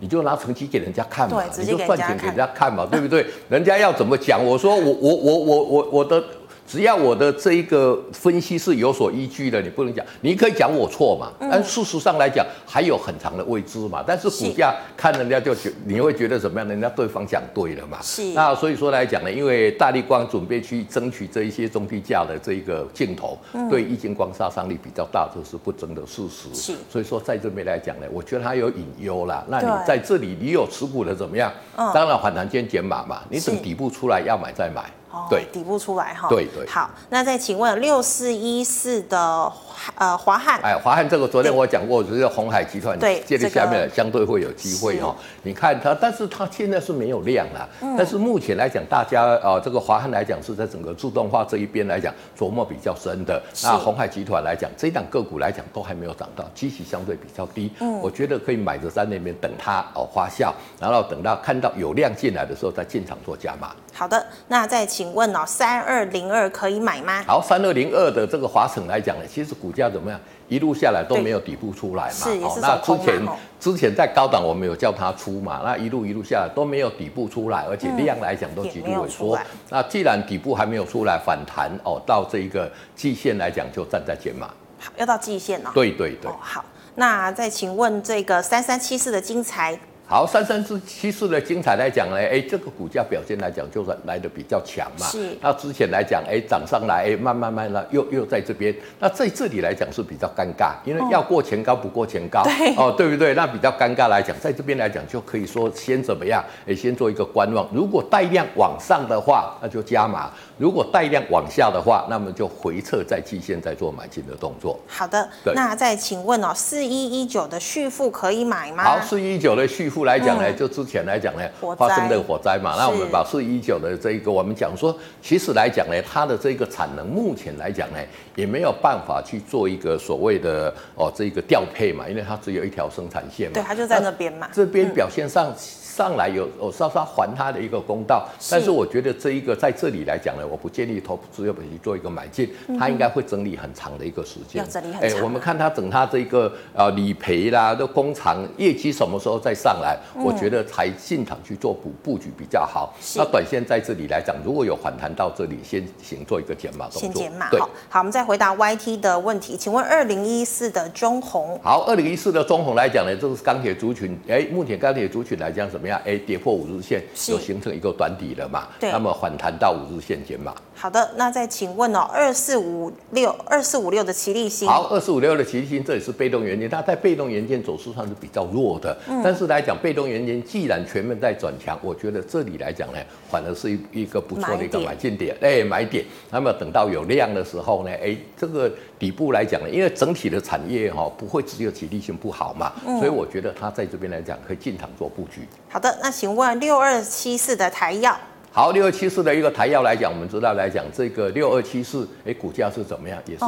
[0.00, 3.26] 你就拿成绩给人家看嘛，你就赚钱给人家看嘛，对不对？
[3.48, 4.44] 人家要怎么讲？
[4.44, 6.22] 我说我我我我我我的。
[6.66, 11.30] 只要我的这一个分析是有所依据的，你不能讲，你可以讲我错嘛。
[11.38, 14.02] 但事实上来讲，还有很长的未知嘛。
[14.06, 16.68] 但是股价看人家就觉，你会觉得怎么样？
[16.68, 17.98] 人家对方讲对了嘛。
[18.02, 18.24] 是。
[18.32, 23.38] 那所以说来讲呢，因为大力光准备去争取这一些中低价的这一个镜头，
[23.70, 26.54] 对玉晶光杀伤力比较大，这是不争的事实。
[26.54, 26.72] 是。
[26.90, 29.44] 所以说在这边来讲呢，我觉得它有隐忧啦。
[29.48, 31.52] 那你在这里你有持股的怎么样？
[31.76, 34.90] 当然反弹间减码嘛，你等底部出来要买再买。
[35.30, 36.28] 对，底部出来哈。
[36.28, 36.66] 对对。
[36.66, 39.52] 好，那再请问六四一四的
[39.96, 45.14] 呃华汉，哎，华汉这个昨天我讲过，就是红海集团对，接着下面相对会有机会哦。
[45.42, 47.68] 你看它，但是它现在是没有量了。
[47.96, 53.40] 但是目前来讲，大家啊，这个华汉来讲是在整个自动化这一边来讲琢磨比较深的。
[53.62, 57.70] 那红海集团来讲，这一档个股来讲都还没有涨到，基期相对比较低。
[57.80, 63.74] 嗯，我觉得可以买着在那边等它哦发酵，然后等到看到有量进来的时候再进场做加码。
[63.92, 67.22] 好的，那再请问哦，三二零二可以买吗？
[67.26, 70.20] 好，三二零二的这个华城来讲呢，其实股价怎么样？
[70.46, 72.10] 一路下来都没有底部出来嘛。
[72.10, 73.22] 是，也是那之前
[73.58, 79.38] 之前在高档我们有叫它出嘛，那一路一路下来都没有底部出来，而且量来讲都极度萎缩。
[79.70, 84.48] 那既然底部还没有出来反弹哦，到这一个季线来讲就站在减码。
[84.78, 85.70] 好，要到季线哦。
[85.72, 86.30] 对对对。
[86.30, 86.62] 哦，好，
[86.96, 89.78] 那再请问这个三三七四的精材。
[90.06, 95.06] 好，三三四七四的精彩来讲呢，哎，这个股价表现来讲就是来的比较强嘛。
[95.06, 95.34] 是。
[95.40, 98.74] 那之前来讲，哎，涨上来，哎，慢慢慢慢又又在这边。
[99.00, 102.42] 那在这里来讲是比较尴尬，因为要过前高不过前高。
[102.42, 102.74] 对。
[102.76, 103.32] 哦，对不对？
[103.32, 106.44] 那比较尴尬来讲，在这边来讲就可以说先怎么样？
[106.68, 107.66] 哎，先做一个观望。
[107.72, 114.78] 如果带量往上的话，那就加码；如果带量往下的话，那么就回撤在季线再做买进的动作。
[114.86, 115.26] 好的。
[115.54, 118.84] 那再请问哦，四一一九的续付可以买吗？
[118.84, 120.04] 好，四一一九的旭富。
[120.04, 121.42] 来讲呢，就之前来讲呢，
[121.78, 127.98] 发生的火灾嘛，那我们把四一九的这一个，我们讲说，其实来讲呢，它的这个产能目前来讲呢，
[128.34, 135.54] 也没有办法去做一个所谓的哦这个调配嘛，因为它只有一条生产线嘛，对，它就在那边嘛，这边表现上。
[135.94, 144.60] 上来有我稍稍还他的一个公道，但是我觉得这一个在这里来讲呢，我不建议投资者去做一个买进，他应该会整理很长的一个时间。
[144.60, 145.20] 要整理很长。
[145.20, 152.92] 哎，我们看他整他这个呃理赔啦的工厂业绩什么时候再上来，我觉得才进场去做补布局比较好。
[153.14, 157.00] 那短线在这里来讲，如果有反弹到这里，先行做一个减码动作。
[157.02, 157.48] 先减码。
[157.50, 157.60] 对。
[157.88, 161.56] 好，我们再回答 YT 的问题，请问二零一四的中红。
[161.62, 164.18] 好，二零一四的中红来讲呢，这是钢铁族群。
[164.28, 165.83] 哎，目前钢铁族群来讲什么？
[165.84, 166.00] 怎么样？
[166.06, 168.68] 哎，跌破五日线，就形成一个短底了嘛？
[168.80, 170.54] 那么反弹到五日线减码。
[170.84, 174.68] 好的，那再请问哦，二四五六二四五六的奇力新。
[174.68, 178.94] 好，二四五六的奇力新，这也是被动元件，它在被动元件走势上是比较弱的。
[179.08, 179.22] 嗯。
[179.24, 182.98] 但是来讲，被动元件既然全面在转强，我觉得这里来讲呢，
[183.30, 185.34] 反而是一一个不错的一个买进点。
[185.40, 186.04] 哎，买点。
[186.30, 192.98] 那么等到有量的时候呢，哎，这个底部来讲呢，因为整体的产业哈不会只有奇力新不好嘛，嗯。
[192.98, 195.48] 所以我觉得它在这边来讲可以进场做布局。
[195.70, 198.14] 好的，那请问六二七四的台燿。
[198.56, 203.20] 好，六二七四的一个台药来讲，我们知道来讲这个六二七四，哎，股价是怎么样？
[203.26, 203.44] 也是。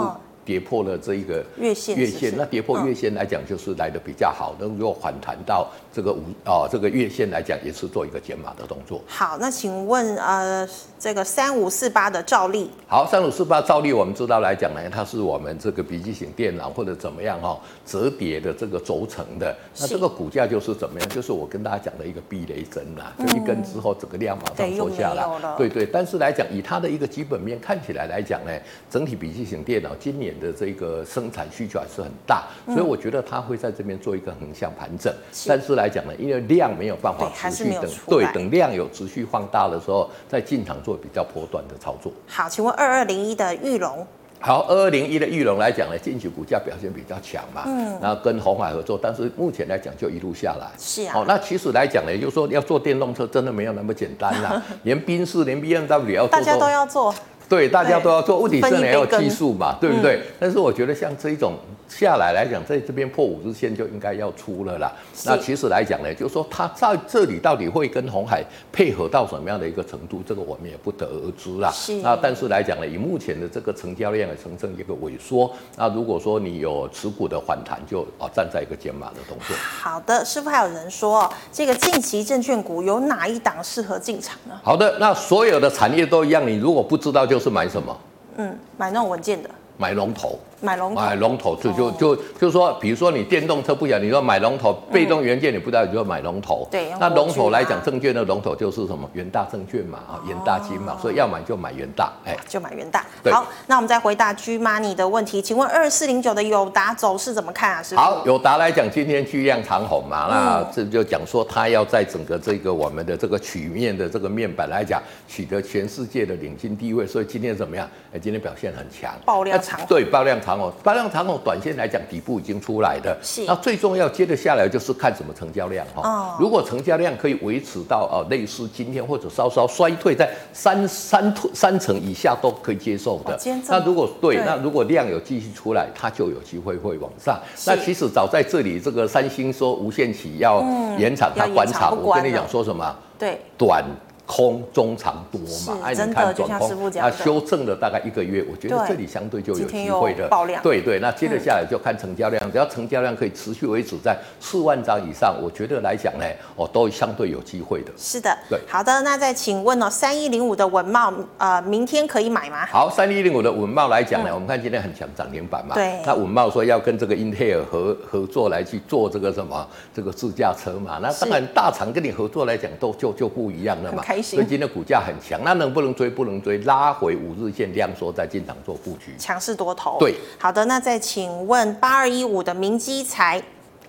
[0.47, 4.55] 跌破了这一个月线，月线那跌破月线来讲，就是来的比较好。
[4.61, 9.03] 那如果反弹到这个五哦，这个月线来讲，也是做一个减码的动作。
[9.09, 10.67] 好，那请问呃，
[11.01, 12.71] 这个三五四八的照例。
[12.87, 19.53] 好，三五四八照例，我们知道来讲呢，它是我们这个笔记型电脑或者怎么样哈、哦，折叠的这个轴承的。
[19.81, 21.09] 那这个股价就是怎么样？
[21.09, 25.27] 就是我跟大家讲的一个避雷针呐，就一根之后整个量马上缩下来。
[25.59, 25.85] 对对。
[25.85, 28.53] 但是来讲，以它的一个基本面看起来来讲呢，
[28.89, 30.36] 整体笔记型电脑今年。
[30.39, 35.13] 的这个生产需求还是很大，所以我觉得它会在这边做一个横向盘整。
[35.47, 42.13] 但是来讲呢，因为量没有办法持续等，对，等量有持续放大的时候，再进场做比较波段的操作。
[42.27, 44.07] 好，请问二二零一的玉龙。
[44.39, 50.69] 好，二二零一的玉龙来讲呢，近期股价表现比较强嘛，嗯，然后跟红海合作，但是目前来讲就一路下来。
[50.79, 51.15] 是啊。
[51.15, 57.15] 好，那其实来讲呢，就是说要做电动车真的没有那么简单啦， 连宾士、连 BMW 要做，大家都要做。
[57.49, 60.17] 对，大家都要做，问题是你要有技术嘛，对不对？
[60.17, 61.55] 嗯、但是我觉得像这一种
[61.89, 64.93] 下来来讲，在这边破五日线就应该要出了啦。
[65.25, 71.71] 那其实来讲呢，就是说它在这里到底会跟红海配合到什么样的一个程度，这个我们也不得而知啦。
[71.73, 71.95] 是。
[72.03, 79.57] 那但是来讲呢，以目前的这个成交量的呈现一个萎缩，那如果说你有持股的反弹，就啊站在一个减码的动作。
[79.57, 84.59] 好的，师傅还有人说，这个近期证券股有哪一档适合进场呢？
[84.65, 87.36] 好的，那所有的产业都一样，你如果不知道就。
[87.37, 87.95] 就是买什么？
[88.39, 90.39] 嗯，买那种文件的，买龙头。
[90.67, 96.67] 买龙头，买龙头就就就就是说，比如说你电动车不讲，你说买龙头，被动元件你不知道，你就买龙头。
[96.69, 99.09] 对，那龙头来讲，证券的龙头就是什么？
[99.13, 103.05] 元大证券嘛，啊，元大金嘛，所以要买就买元大，哎，就买元大。
[103.31, 107.83] 好，那我们再回答 G Money 的问题，请问二四零九的友达走势怎么看啊？
[107.83, 108.01] 师傅？
[108.01, 117.89] 好，友达来讲，今天巨量长红嘛，那这就讲说它要在整个这个我们的这个曲面的这个面板来讲，取得全世界的领先地位，所以今天怎么样？
[118.13, 119.79] 哎，今天表现很强，爆量长。
[119.87, 123.17] 对，爆量长红，爆量长红，短线来讲底部已经出来的。
[123.23, 123.45] 是。
[123.47, 126.03] 那最重要接着下来就是看什么成交量哈。
[126.09, 126.37] 哦。
[126.39, 133.35] 如果成交量可以维持到呃类似今天或者稍稍衰退在三三三成以下都可以接受的。
[133.35, 137.41] 哦、那如果对，对，那如果量有继续出来，它就有机会会往上。
[137.67, 140.63] 那其实早在这里，这个三星说无限期要
[140.99, 142.97] 延长它关厂，我跟你讲说什么？
[143.19, 143.85] 对，短。
[144.27, 150.27] 空中长多嘛，哎，你看短空，那修正了大概一个月，我觉得这里相对就有机会的。
[150.29, 150.61] 爆量。
[150.63, 157.93] 对对，那接着下来就看成交量，只要成交量可以持续维持在四万张以上，我觉得来讲呢，哦，都相对有机会的。
[157.97, 158.59] 是的，对。
[158.69, 162.67] 好的，那再请问哦，三一零五的文茂，呃，明天可以买吗？
[162.67, 165.77] 好，三一零五的文茂来讲呢，我们看今天很强，涨停板嘛。
[165.77, 166.01] 对。
[166.05, 169.65] 那文茂说要跟这个英特尔合合作来去做这个什么
[169.95, 174.03] 这个自驾车嘛，那当然大厂跟你合作来讲都就就不一样了嘛。
[174.17, 174.37] 开心。
[174.39, 174.97] 所以今天股价。
[175.07, 176.09] 很强，那能不能追？
[176.09, 179.99] 不能追，拉回五日线量缩再进场做布局，强势多头。
[180.01, 183.41] 对，好的，那再请问八二一五的明基材。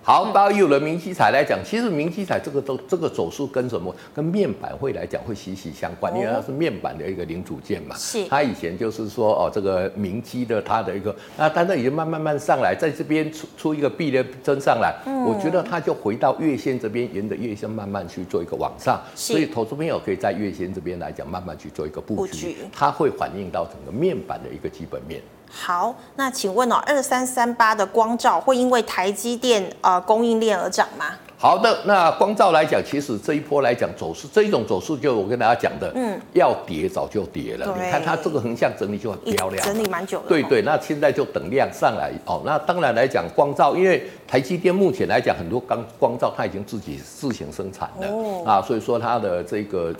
[0.08, 3.94] 好，八二一五的明基材来讲，其实明基材这个都这个走势跟什么？
[4.14, 7.94] 跟面板会来讲会息息相关，因为它是面板的一个零组件嘛。
[7.94, 8.24] 是。
[8.26, 18.98] 它以前就是说哦，这个明基的它的一个，那它那已经慢慢慢上来，在这边出出一个避雷针上来，嗯，我觉得它就回到月线这边，沿着月线慢慢去做一个往上。
[19.14, 19.34] 是。
[19.34, 25.20] 所以投资朋友可以在月线这边来讲，慢慢去做一个布局，它会反映到整个面板的一个基本面。
[25.50, 31.06] 好，那请问哦，二三三八的光照会因为台积电呃供应链而涨吗？
[31.40, 37.72] 好的，那光照来讲，其实这一波来讲走势，这一种走势就我跟大家讲的，嗯，要跌早就跌了。
[37.80, 40.28] 你看它这个横向整理就很漂亮，整理蛮久的。
[40.28, 42.42] 对对，那现在就等量上来哦。
[42.44, 49.94] 那当然来讲，光照，因为台积电目前来讲很多光光照它已经自己自行生产了、哦、啊，所以说它的这个。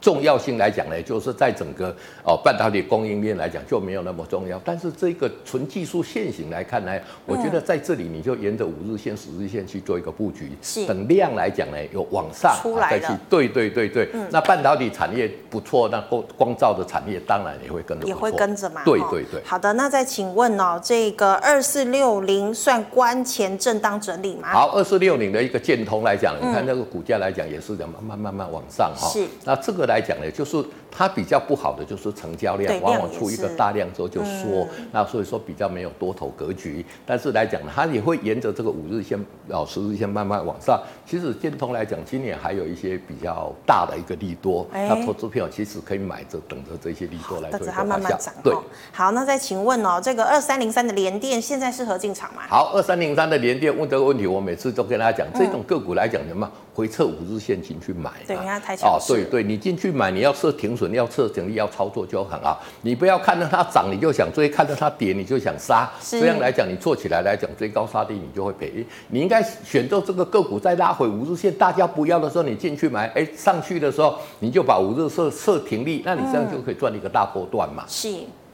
[0.00, 1.94] 重要性来讲呢，就是在整个
[2.24, 4.60] 哦半导体供应链来讲就没有那么重要。
[4.64, 6.96] 但是这个纯技术线型来看呢，
[7.26, 10.52] 我觉得在这里你就沿着五日线、十日线去做一个布局。
[10.62, 10.86] 是。
[10.86, 13.18] 等量来讲呢，有往上出来的。
[13.28, 14.08] 对对对对。
[14.12, 14.24] 嗯。
[14.30, 18.06] 那半导体产业不错，那光光照的产业当然也会跟着。
[18.06, 18.82] 也会跟着嘛。
[18.84, 19.42] 对对对。
[19.44, 24.48] 好的，那再请问哦，这个二四六零算关前震荡整理吗？
[24.52, 29.08] 好，二四六零的一个建通来讲，你看那个股价来讲也是在慢慢慢慢往上哈。
[29.08, 29.26] 是。
[29.44, 29.87] 那这个。
[29.88, 30.56] 来讲呢，就是
[30.90, 36.84] 它比较不好的就是成交量，往往出一个大量之后就缩，嗯，那所以说比较没有多头格局。
[37.06, 39.18] 但是来讲呢，它也会沿着这个五日线、
[39.48, 40.80] 哦十日线慢慢往上。
[41.06, 48.18] 其实建通来讲，今年还有一些比较大的一个利多，欸、那投资票其实可以买着等着这些利多来做一个发酵。
[48.42, 48.54] 对，
[48.92, 52.42] 好，那再请问哦，这个二三零三的联电现在适合进场吗？
[52.48, 56.50] 好，二三零三的联电问这个问题，我每次都跟大家讲，嗯、这种个股来讲什么？
[56.74, 59.12] 回撤五日线进去买，对，因为它太强势。
[59.12, 62.62] 哦，对对，你进去买，你要设停损，要设停利，要操作就很好。
[62.82, 65.90] 你不要看到它涨你就想追，看到它跌你就想杀。
[66.00, 68.86] 这样来讲，你做起来来讲追高杀低，你就会赔。
[69.08, 77.84] 你应该选择这个个股再拉回五日线，大家不要的时候，你进去买，哎，上去的时候你就把五日设设停利，那你这样就可以赚一个大波段嘛。
[77.88, 78.08] 是。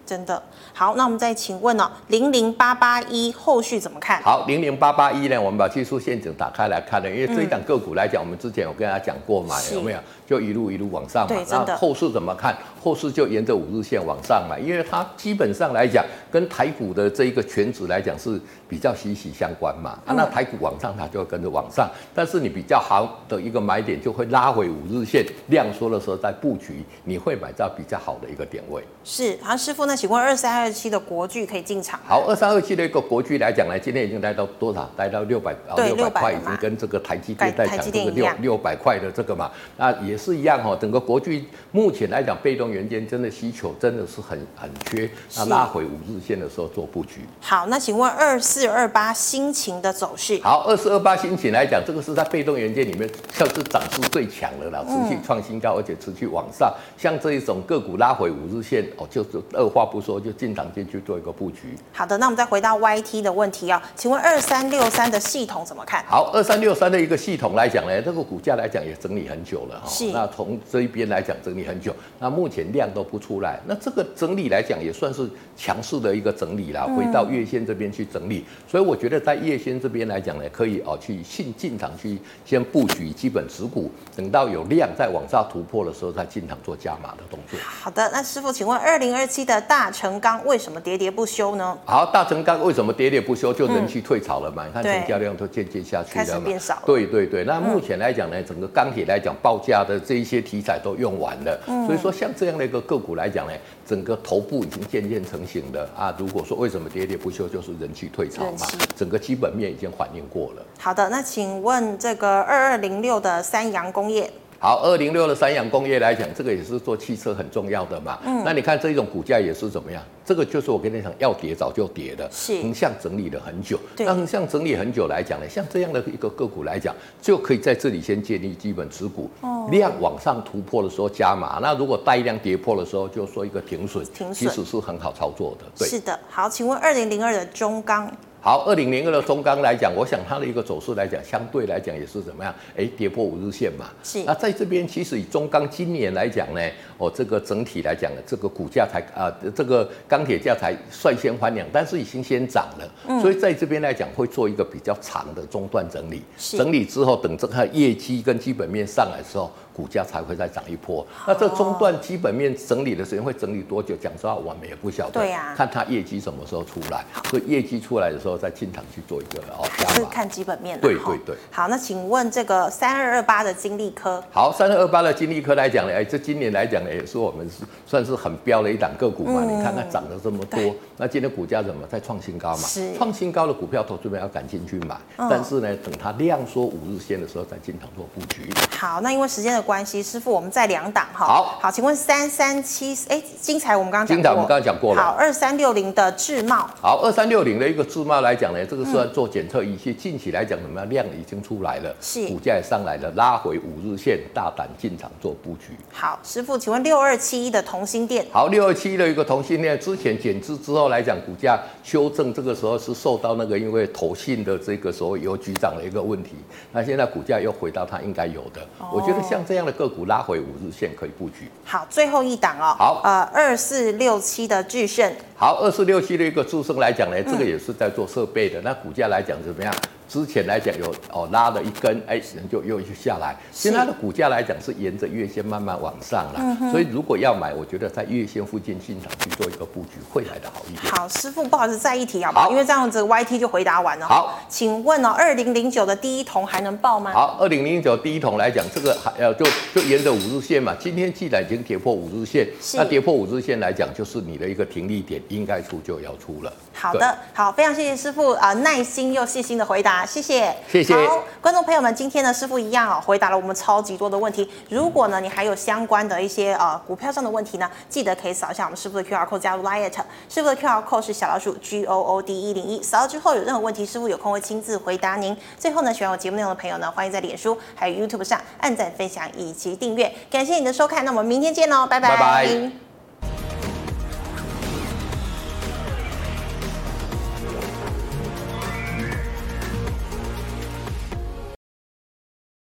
[0.07, 0.43] 真的
[0.73, 4.21] 好，那我们再请问哦，零零八八一后续怎么看？
[4.23, 9.99] 好，零零八八一呢，我们把技术陷阱打开来看呢，因为这一档个股来讲，我们之前有跟大家讲过嘛，有没有？
[10.27, 11.37] 就一路一路往上嘛。
[11.51, 12.57] 那后市怎么看？
[12.83, 19.99] 后市就沿着五日线往上嘛，因为它基本上来讲，跟台股的这一个全值来讲是比较息息相关嘛。
[20.07, 21.89] 啊，那台股往上，它就会跟着往上。
[22.15, 28.83] 但是你比较好的一个买点，就会拉回五日线量缩的时候再布局，你会买到比较好的一个点位。
[29.05, 32.01] 是，好，师傅，那请问二三二七的国巨可以进场？
[32.05, 34.91] 好，二三二七的一个国巨来讲呢，今天已经来到多少？
[34.97, 40.77] 来到六百，六百块已经跟这个台积电在讲这个六六百块的这个嘛，那也是一样哈。
[40.81, 47.21] 整个国巨目前来讲，被动元件真的需求真的是很很缺，那拉回五日线的时候做布局。
[47.41, 50.41] 好，那请问二四二八心情的走势？
[50.43, 56.75] 好，二四二八心情来讲，这个是在被动元件里面算是涨势最强的了，持续创新高，而且持续往上。
[56.99, 59.84] 像这一种个股拉回五日线哦，就是二话。
[59.85, 61.77] 话不说，就进场进去做一个布局。
[61.93, 66.05] 好的，那我们再回到 YT 的问题啊，请问二三六三的系统怎么看？
[66.07, 69.89] 好，二三六三的一个系统来讲呢，这个股价来讲也整理很久了哈。
[69.89, 70.11] 是。
[70.13, 78.45] 那从这一边来讲整理很久，那目前量都不出来，那这个整理来讲也算是强势的一个整理啦，回到月线这边去整理。
[78.47, 87.59] 嗯、所以我觉得在月线这边来讲呢，可以哦去进进场去先布局基本持股，等到有量再往上突破的时候再进场做加码的动作。
[87.61, 91.77] 好的，那师傅，请问二零二七的大成钢为什么喋喋不休呢？
[91.85, 93.53] 好，大成钢为什么喋喋不休？
[93.53, 94.65] 就人气退潮了嘛？
[94.65, 96.33] 嗯、你看成交量都渐渐下去了嘛？
[96.33, 96.83] 开始变少了。
[96.85, 103.53] 对对对，那目前来讲呢，整个钢铁来讲报价的这一些题材都用完了，嗯、所以说像这样的一个个股来讲呢，
[103.87, 106.15] 整个头部已经渐渐成型了啊。
[106.19, 108.67] 如果说为什么喋喋不休，就是人气退潮嘛，
[108.97, 110.63] 整个基本面已经反映过了。
[110.79, 114.31] 好的，那请问这个二二零六的三洋工业。
[114.59, 118.19] 好，二零六的三洋工业来讲，这个也是做汽车很重要的嘛。
[118.25, 120.03] 嗯，那你看这一种股价也是怎么样？
[120.25, 123.79] 这个就是我跟你讲，要跌早就跌的，是横向整理了很久。
[123.95, 131.59] 对，那横向整理很久来讲呢，像这样的一个个股来讲，就可以在这里先建立基本持股，哦、量往上突破的时候加码。
[131.61, 135.67] 那如果带量跌破的时候，就说一个停损，停损其实是很好操作的。
[135.79, 136.19] 对，是的。
[136.31, 138.11] 好，请问二零零二的中钢。
[138.45, 142.55] 好，二零零二的中钢来讲，我想它的一个走势来讲，相对来讲也是怎么样？
[142.77, 143.87] 哎，跌破五日线嘛。
[144.03, 144.23] 是。
[144.25, 146.61] 那在这边，其实以中钢今年来讲呢，
[146.99, 152.87] 哦，这个整体来讲呢，这个股价才啊、呃，这个钢铁价才率先翻两，但是已经先涨了。
[153.09, 153.19] 嗯。
[153.23, 156.23] 所以在这边来讲，会做一个比较长的中断整理。
[156.37, 156.59] 是。
[156.59, 159.51] 整理之后，等这个业绩跟基本面上来的时候。
[159.75, 161.05] 股价才会再涨一波。
[161.27, 163.97] 那这中段基本面整理的时间会整理多久？
[163.97, 165.21] 讲实话，我们也不晓得。
[165.21, 165.55] 对呀。
[165.57, 167.05] 看它业绩什么时候出来。
[167.31, 169.67] 所以业绩出来的时候再进场去做一个哦。
[169.95, 170.79] 是看基本面。
[170.81, 171.37] 对对对。
[171.51, 174.23] 好，那请问这个三二二八的金利科。
[174.31, 179.43] 好，三二二八的金利科来讲呢，哎，这今年来讲呢，也是我们是算是很标的一档个股嘛。
[179.45, 180.61] 你看它涨了这么多，
[180.97, 182.63] 那今天股价怎么在创新高嘛？
[182.69, 182.95] 是。
[182.97, 184.97] 创新高的股票，投资者要赶进去买。
[185.17, 188.53] 但是呢，等它量缩五日线的时候再进场做布局。
[188.79, 189.64] 好，那因为时间的。
[189.65, 191.27] 关系，师傅，我们在两档哈。
[191.27, 194.23] 好，好，请问三三七，哎，精彩，我们刚刚讲过。
[194.23, 195.03] 精彩，我们刚刚讲过了。
[195.03, 196.69] 好，二三六零的智茂。
[196.81, 200.89] 好，二三六零的一个智茂来讲呢，这个是做检测仪器，近期来讲怎么样？
[200.91, 205.75] 量已经出来了，是股价也上来了，拉回五日线，大胆进场做布局。
[205.91, 208.27] 好，师傅，请问六二七一的同心店。
[208.31, 216.33] 好，六二七一的一个同心店，之前减资之后来讲，股价修正，这个时候是受到那个因为投信的这个所谓邮局长的一个问题，
[216.71, 218.61] 那现在股价又回到它应该有的。
[218.79, 219.54] 哦、我觉得像这。
[219.55, 221.49] 这样的个股拉回五日线可以布局。
[221.65, 222.75] 好，最后一档哦。
[222.77, 225.09] 好，呃，二四六七的巨胜。
[225.37, 228.61] 好，二四六七的一个致胜来讲呢，这个也是在做设备的。
[228.63, 229.73] 那股价来讲怎么样？
[230.09, 233.35] 之前来讲有哦拉了一根，哎，人就又就下来。
[233.53, 240.93] 现在的股价来讲是沿着月线慢慢往上了，嗯、所以如果要买，我觉得在月线附近进场去做一个布局会来的好一点。
[240.93, 242.45] 好，师傅不好意思再一提好不好？
[242.45, 244.07] 好，因为这样子 YT 就回答完了。
[244.07, 247.13] 好，请问哦，二零零九的第一桶还能报吗？
[247.13, 249.45] 好，二零零九第一桶来讲，这个还要就
[249.75, 250.75] 就沿着五日线嘛。
[250.79, 256.53] 今天既然已经跌破五日线，那跌破五日线来讲，就是你的一个停利点，应该出就要出了。
[256.73, 260.57] 好的，好，非常谢谢师傅啊、呃，耐心又细心的回答，谢谢。
[260.67, 264.51] 谢谢好，观众朋友们，今天呢，师傅一样哦，回答了我们超级多的问题。
[264.71, 269.93] 如果呢，你还有相关的一些呃股票上的问题呢，记得可以扫一下我们师傅的 QR code 加入 Liet，。
[270.31, 275.37] 师傅的 QR code 是小老鼠 G O O D 一零一，扫了之后有任何问题，师傅有空会亲自回答您。
[275.59, 280.11] 最后呢，喜欢我节目内容的朋友呢，欢迎在脸书还有 YouTube 上按赞、分享以及订阅。
[280.31, 282.09] 感谢你的收看，那我们明天见喽，拜拜。
[282.11, 282.94] 拜拜。